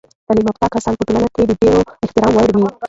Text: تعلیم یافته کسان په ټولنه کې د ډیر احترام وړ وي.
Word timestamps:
تعلیم 0.27 0.45
یافته 0.49 0.67
کسان 0.75 0.93
په 0.97 1.03
ټولنه 1.07 1.27
کې 1.35 1.43
د 1.49 1.51
ډیر 1.61 1.77
احترام 2.03 2.31
وړ 2.35 2.49
وي. 2.57 2.69